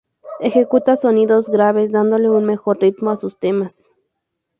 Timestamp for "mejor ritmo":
2.43-3.11